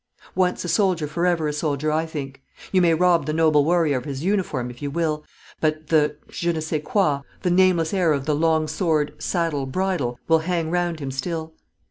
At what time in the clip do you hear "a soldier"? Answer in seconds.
0.65-1.05, 1.47-1.91